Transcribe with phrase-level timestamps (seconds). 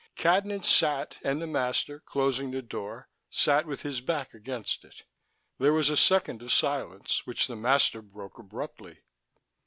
[0.15, 5.03] Cadnan sat and the master, closing the door, sat with his back against it.
[5.59, 9.01] There was a second of silence, which the master broke abruptly.